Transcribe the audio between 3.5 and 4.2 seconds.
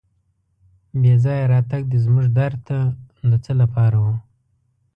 لپاره و.